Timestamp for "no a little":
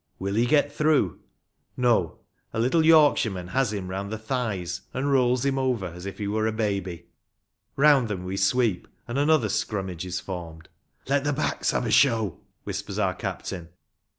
1.77-2.83